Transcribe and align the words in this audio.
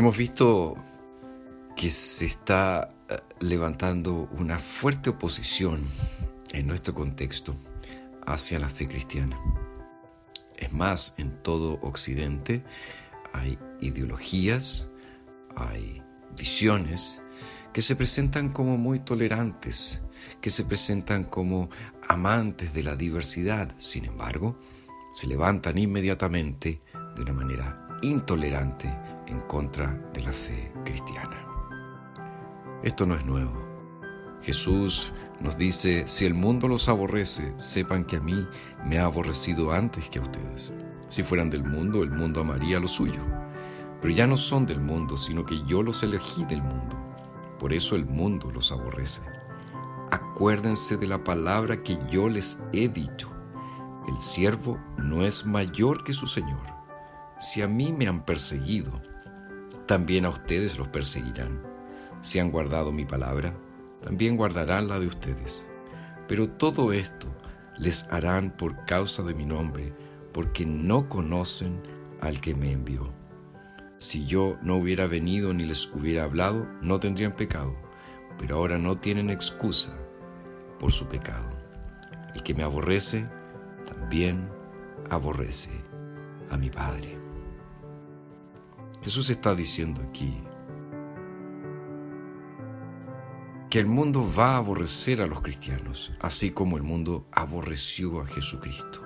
Hemos 0.00 0.16
visto 0.16 0.82
que 1.76 1.90
se 1.90 2.24
está 2.24 2.90
eh, 3.06 3.18
levantando 3.40 4.30
una 4.32 4.58
fuerte 4.58 5.10
oposición 5.10 5.82
en 6.52 6.66
nuestro 6.66 6.94
contexto 6.94 7.54
hacia 8.24 8.58
la 8.58 8.70
fe 8.70 8.88
cristiana. 8.88 9.38
Es 10.56 10.72
más, 10.72 11.14
en 11.18 11.42
todo 11.42 11.78
Occidente 11.82 12.64
hay 13.34 13.58
ideologías, 13.82 14.88
hay 15.54 16.02
visiones 16.34 17.20
que 17.74 17.82
se 17.82 17.94
presentan 17.94 18.48
como 18.54 18.78
muy 18.78 19.00
tolerantes, 19.00 20.00
que 20.40 20.48
se 20.48 20.64
presentan 20.64 21.24
como 21.24 21.68
amantes 22.08 22.72
de 22.72 22.84
la 22.84 22.96
diversidad. 22.96 23.74
Sin 23.76 24.06
embargo, 24.06 24.58
se 25.12 25.26
levantan 25.26 25.76
inmediatamente 25.76 26.80
de 27.16 27.20
una 27.20 27.34
manera 27.34 27.89
intolerante 28.02 28.92
en 29.26 29.40
contra 29.42 29.86
de 30.12 30.22
la 30.22 30.32
fe 30.32 30.72
cristiana. 30.84 31.40
Esto 32.82 33.06
no 33.06 33.14
es 33.14 33.24
nuevo. 33.24 33.52
Jesús 34.42 35.12
nos 35.40 35.58
dice, 35.58 36.06
si 36.06 36.24
el 36.24 36.34
mundo 36.34 36.66
los 36.66 36.88
aborrece, 36.88 37.52
sepan 37.58 38.04
que 38.04 38.16
a 38.16 38.20
mí 38.20 38.46
me 38.86 38.98
ha 38.98 39.04
aborrecido 39.04 39.72
antes 39.72 40.08
que 40.08 40.18
a 40.18 40.22
ustedes. 40.22 40.72
Si 41.08 41.22
fueran 41.22 41.50
del 41.50 41.64
mundo, 41.64 42.02
el 42.02 42.10
mundo 42.10 42.40
amaría 42.40 42.80
lo 42.80 42.88
suyo. 42.88 43.20
Pero 44.00 44.14
ya 44.14 44.26
no 44.26 44.36
son 44.36 44.64
del 44.64 44.80
mundo, 44.80 45.16
sino 45.16 45.44
que 45.44 45.62
yo 45.66 45.82
los 45.82 46.02
elegí 46.02 46.44
del 46.46 46.62
mundo. 46.62 46.96
Por 47.58 47.74
eso 47.74 47.96
el 47.96 48.06
mundo 48.06 48.50
los 48.50 48.72
aborrece. 48.72 49.20
Acuérdense 50.10 50.96
de 50.96 51.06
la 51.06 51.22
palabra 51.22 51.82
que 51.82 51.98
yo 52.10 52.28
les 52.28 52.58
he 52.72 52.88
dicho. 52.88 53.30
El 54.08 54.18
siervo 54.18 54.78
no 54.96 55.22
es 55.24 55.44
mayor 55.44 56.02
que 56.02 56.14
su 56.14 56.26
Señor. 56.26 56.79
Si 57.40 57.62
a 57.62 57.66
mí 57.66 57.90
me 57.90 58.06
han 58.06 58.26
perseguido, 58.26 59.00
también 59.86 60.26
a 60.26 60.28
ustedes 60.28 60.76
los 60.76 60.88
perseguirán. 60.88 61.58
Si 62.20 62.38
han 62.38 62.50
guardado 62.50 62.92
mi 62.92 63.06
palabra, 63.06 63.56
también 64.02 64.36
guardarán 64.36 64.88
la 64.88 65.00
de 65.00 65.06
ustedes. 65.06 65.66
Pero 66.28 66.50
todo 66.50 66.92
esto 66.92 67.28
les 67.78 68.06
harán 68.10 68.50
por 68.50 68.84
causa 68.84 69.22
de 69.22 69.32
mi 69.32 69.46
nombre, 69.46 69.94
porque 70.34 70.66
no 70.66 71.08
conocen 71.08 71.80
al 72.20 72.42
que 72.42 72.54
me 72.54 72.72
envió. 72.72 73.10
Si 73.96 74.26
yo 74.26 74.58
no 74.60 74.76
hubiera 74.76 75.06
venido 75.06 75.54
ni 75.54 75.64
les 75.64 75.86
hubiera 75.94 76.24
hablado, 76.24 76.68
no 76.82 77.00
tendrían 77.00 77.34
pecado, 77.34 77.74
pero 78.38 78.56
ahora 78.56 78.76
no 78.76 78.98
tienen 78.98 79.30
excusa 79.30 79.96
por 80.78 80.92
su 80.92 81.06
pecado. 81.06 81.48
El 82.34 82.42
que 82.42 82.52
me 82.52 82.64
aborrece, 82.64 83.26
también 83.86 84.46
aborrece 85.08 85.70
a 86.50 86.58
mi 86.58 86.68
Padre. 86.68 87.19
Jesús 89.02 89.30
está 89.30 89.54
diciendo 89.54 90.02
aquí 90.08 90.36
que 93.70 93.78
el 93.78 93.86
mundo 93.86 94.28
va 94.36 94.54
a 94.54 94.56
aborrecer 94.58 95.22
a 95.22 95.26
los 95.26 95.40
cristianos, 95.40 96.12
así 96.20 96.50
como 96.50 96.76
el 96.76 96.82
mundo 96.82 97.26
aborreció 97.30 98.20
a 98.20 98.26
Jesucristo, 98.26 99.00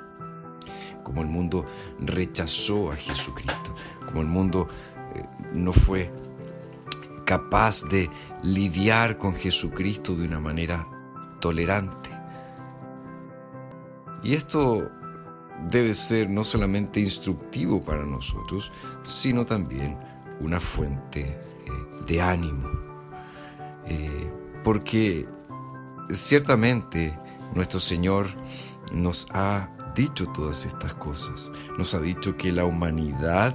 como 1.02 1.20
el 1.20 1.28
mundo 1.28 1.66
rechazó 2.00 2.90
a 2.90 2.96
Jesucristo, 2.96 3.76
como 4.06 4.22
el 4.22 4.26
mundo 4.26 4.68
eh, 5.14 5.22
no 5.52 5.72
fue 5.72 6.10
capaz 7.26 7.82
de 7.84 8.10
lidiar 8.42 9.18
con 9.18 9.34
Jesucristo 9.34 10.16
de 10.16 10.26
una 10.26 10.40
manera 10.40 10.86
tolerante. 11.40 12.10
Y 14.22 14.34
esto 14.34 14.90
debe 15.70 15.94
ser 15.94 16.28
no 16.30 16.44
solamente 16.44 17.00
instructivo 17.00 17.80
para 17.80 18.04
nosotros, 18.04 18.72
sino 19.02 19.44
también 19.44 19.98
una 20.40 20.60
fuente 20.60 21.20
eh, 21.20 21.36
de 22.06 22.20
ánimo. 22.20 22.68
Eh, 23.86 24.30
porque 24.62 25.28
ciertamente 26.10 27.18
nuestro 27.54 27.80
Señor 27.80 28.26
nos 28.92 29.26
ha 29.32 29.68
dicho 29.94 30.26
todas 30.28 30.64
estas 30.66 30.94
cosas. 30.94 31.50
Nos 31.78 31.94
ha 31.94 32.00
dicho 32.00 32.36
que 32.36 32.52
la 32.52 32.64
humanidad 32.64 33.54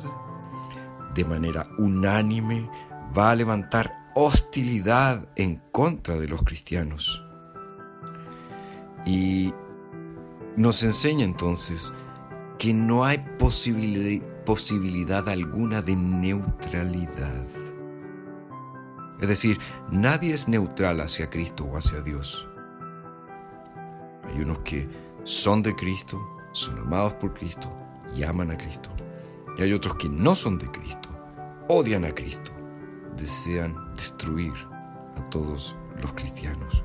de 1.14 1.26
manera 1.26 1.68
unánime 1.78 2.70
va 3.18 3.32
a 3.32 3.36
levantar 3.36 4.12
hostilidad 4.16 5.28
en 5.36 5.62
contra 5.72 6.16
de 6.16 6.28
los 6.28 6.44
cristianos. 6.44 7.24
Y 9.06 9.54
nos 10.56 10.84
enseña 10.84 11.24
entonces 11.24 11.94
que 12.58 12.74
no 12.74 13.06
hay 13.06 13.26
posibilidad, 13.38 15.30
alguna 15.30 15.82
de 15.82 15.96
neutralidad. 15.96 17.46
Es 19.22 19.28
decir, 19.28 19.60
nadie 19.90 20.34
es 20.34 20.48
neutral 20.48 21.00
hacia 21.02 21.30
Cristo 21.30 21.66
o 21.66 21.78
hacia 21.78 22.02
Dios. 22.02 22.48
Hay 24.24 24.42
unos 24.42 24.60
que 24.60 24.90
son 25.24 25.62
de 25.62 25.76
Cristo, 25.76 26.20
son 26.52 26.80
amados 26.80 27.14
por 27.14 27.34
Cristo 27.34 27.70
y 28.16 28.24
aman 28.24 28.52
a 28.52 28.58
Cristo. 28.58 28.90
Y 29.58 29.62
hay 29.62 29.74
otros 29.74 29.96
que 29.96 30.10
no 30.10 30.36
son 30.36 30.58
de 30.58 30.70
Cristo, 30.72 31.10
odian 31.68 32.06
a 32.06 32.14
Cristo, 32.14 32.52
desean 33.18 33.96
destruir 33.96 34.54
a 35.18 35.30
todos 35.30 35.76
los 36.02 36.14
cristianos. 36.14 36.84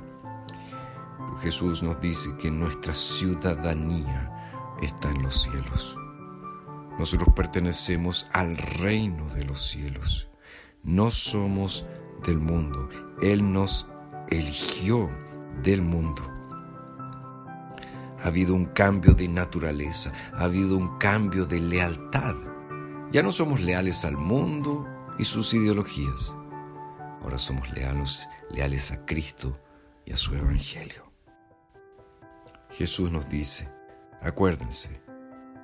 Jesús 1.41 1.83
nos 1.83 2.01
dice 2.01 2.37
que 2.39 2.51
nuestra 2.51 2.95
ciudadanía 2.95 4.31
está 4.81 5.11
en 5.11 5.23
los 5.23 5.43
cielos. 5.43 5.97
Nosotros 6.99 7.35
pertenecemos 7.35 8.29
al 8.33 8.57
reino 8.57 9.29
de 9.31 9.45
los 9.45 9.69
cielos. 9.69 10.29
No 10.83 11.11
somos 11.11 11.85
del 12.25 12.39
mundo. 12.39 12.89
Él 13.21 13.53
nos 13.53 13.89
eligió 14.29 15.11
del 15.63 15.83
mundo. 15.83 16.23
Ha 18.23 18.29
habido 18.29 18.55
un 18.55 18.67
cambio 18.67 19.15
de 19.15 19.29
naturaleza, 19.29 20.13
ha 20.33 20.45
habido 20.45 20.79
un 20.79 20.97
cambio 20.99 21.45
de 21.47 21.61
lealtad. 21.61 22.37
Ya 23.11 23.23
no 23.23 23.33
somos 23.33 23.61
leales 23.61 24.05
al 24.05 24.17
mundo 24.17 24.89
y 25.19 25.25
sus 25.25 25.53
ideologías. 25.53 26.37
Ahora 27.23 27.39
somos 27.39 27.71
leales, 27.73 28.29
leales 28.51 28.93
a 28.93 29.05
Cristo 29.05 29.59
y 30.07 30.13
a 30.13 30.17
su 30.17 30.35
Evangelio. 30.35 31.04
Jesús 32.77 33.13
nos 33.13 33.29
dice, 33.29 33.69
acuérdense 34.21 35.01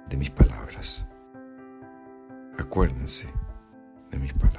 de 0.09 0.17
mis 0.17 0.31
palabras. 0.31 1.09
Acuérdense 2.57 3.27
de 4.13 4.19
mis 4.19 4.33
palabras. 4.33 4.50